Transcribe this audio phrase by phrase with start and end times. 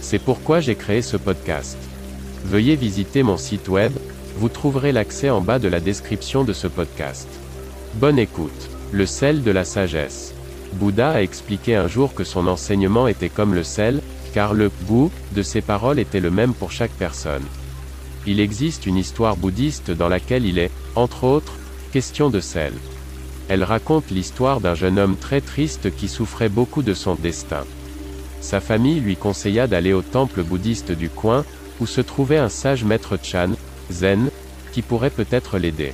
[0.00, 1.76] C'est pourquoi j'ai créé ce podcast.
[2.44, 3.92] Veuillez visiter mon site web,
[4.36, 7.28] vous trouverez l'accès en bas de la description de ce podcast.
[7.94, 8.70] Bonne écoute.
[8.92, 10.32] Le sel de la sagesse.
[10.74, 14.00] Bouddha a expliqué un jour que son enseignement était comme le sel,
[14.32, 17.44] car le goût de ses paroles était le même pour chaque personne.
[18.26, 21.54] Il existe une histoire bouddhiste dans laquelle il est, entre autres,
[21.92, 22.72] question de sel.
[23.48, 27.64] Elle raconte l'histoire d'un jeune homme très triste qui souffrait beaucoup de son destin.
[28.40, 31.44] Sa famille lui conseilla d'aller au temple bouddhiste du coin,
[31.80, 33.50] où se trouvait un sage maître Chan,
[33.90, 34.30] zen,
[34.72, 35.92] qui pourrait peut-être l'aider.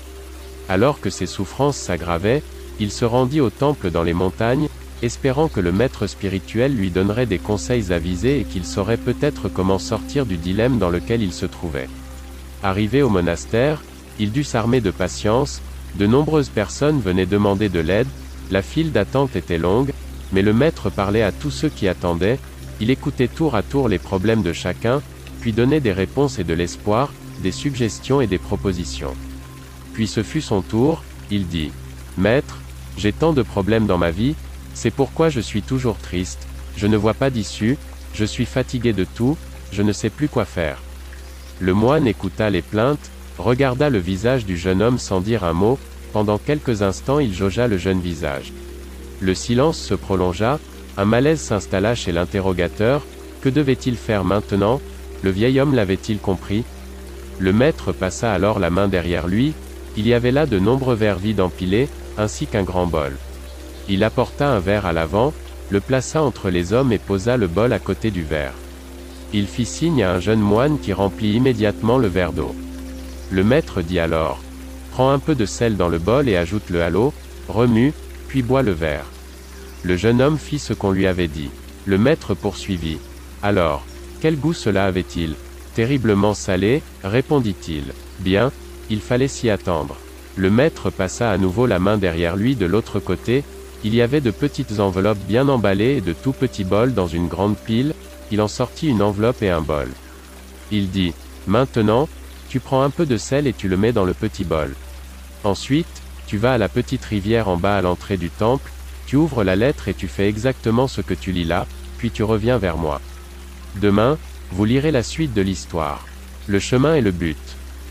[0.69, 2.42] Alors que ses souffrances s'aggravaient,
[2.81, 4.69] il se rendit au temple dans les montagnes,
[5.03, 9.79] espérant que le maître spirituel lui donnerait des conseils avisés et qu'il saurait peut-être comment
[9.79, 11.89] sortir du dilemme dans lequel il se trouvait.
[12.62, 13.83] Arrivé au monastère,
[14.19, 15.61] il dut s'armer de patience,
[15.97, 18.08] de nombreuses personnes venaient demander de l'aide,
[18.51, 19.92] la file d'attente était longue,
[20.34, 22.40] mais le maître parlait à tous ceux qui attendaient,
[22.80, 25.00] il écoutait tour à tour les problèmes de chacun,
[25.40, 29.14] puis donnait des réponses et de l'espoir, des suggestions et des propositions.
[29.92, 31.70] Puis ce fut son tour, il dit.
[32.18, 32.58] Maître,
[32.98, 34.34] j'ai tant de problèmes dans ma vie,
[34.74, 37.78] c'est pourquoi je suis toujours triste, je ne vois pas d'issue,
[38.12, 39.36] je suis fatigué de tout,
[39.70, 40.83] je ne sais plus quoi faire.
[41.61, 45.78] Le moine écouta les plaintes, regarda le visage du jeune homme sans dire un mot,
[46.12, 48.52] pendant quelques instants il jaugea le jeune visage.
[49.24, 50.58] Le silence se prolongea,
[50.98, 53.07] un malaise s'installa chez l'interrogateur,
[53.40, 54.83] que devait-il faire maintenant?
[55.23, 56.62] Le vieil homme l'avait-il compris?
[57.39, 59.55] Le maître passa alors la main derrière lui,
[59.96, 63.17] il y avait là de nombreux verres vides empilés, ainsi qu'un grand bol.
[63.89, 65.33] Il apporta un verre à l'avant,
[65.70, 68.52] le plaça entre les hommes et posa le bol à côté du verre.
[69.33, 72.55] Il fit signe à un jeune moine qui remplit immédiatement le verre d'eau.
[73.30, 74.42] Le maître dit alors,
[74.92, 77.14] Prends un peu de sel dans le bol et ajoute-le à l'eau,
[77.48, 77.95] remue,
[78.29, 79.06] puis bois le verre.
[79.84, 81.50] Le jeune homme fit ce qu'on lui avait dit.
[81.84, 82.98] Le maître poursuivit.
[83.42, 83.84] Alors,
[84.20, 85.34] quel goût cela avait-il?
[85.74, 87.92] Terriblement salé, répondit-il.
[88.20, 88.50] Bien,
[88.89, 89.96] il fallait s'y attendre.
[90.36, 93.44] Le maître passa à nouveau la main derrière lui de l'autre côté,
[93.84, 97.28] il y avait de petites enveloppes bien emballées et de tout petits bols dans une
[97.28, 97.94] grande pile,
[98.30, 99.89] il en sortit une enveloppe et un bol.
[100.73, 101.12] Il dit,
[101.46, 102.08] Maintenant,
[102.48, 104.74] tu prends un peu de sel et tu le mets dans le petit bol.
[105.44, 108.70] Ensuite, tu vas à la petite rivière en bas à l'entrée du temple,
[109.07, 111.67] tu ouvres la lettre et tu fais exactement ce que tu lis là,
[111.98, 113.01] puis tu reviens vers moi.
[113.81, 114.19] Demain,
[114.53, 116.05] vous lirez la suite de l'histoire.
[116.47, 117.39] Le chemin est le but.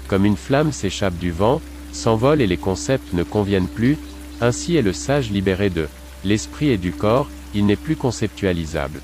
[0.07, 3.97] Comme une flamme s'échappe du vent, s'envole et les concepts ne conviennent plus,
[4.41, 5.87] ainsi est le sage libéré de
[6.23, 9.01] l'esprit et du corps, il n'est plus conceptualisable.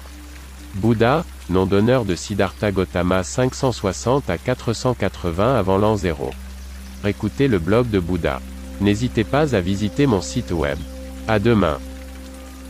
[0.75, 6.31] Bouddha, nom d'honneur de Siddhartha Gautama 560 à 480 avant l'an 0.
[7.05, 8.39] Écoutez le blog de Bouddha.
[8.81, 10.77] N'hésitez pas à visiter mon site web.
[11.27, 11.79] À demain.